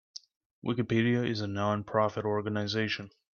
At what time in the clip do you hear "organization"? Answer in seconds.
2.25-3.11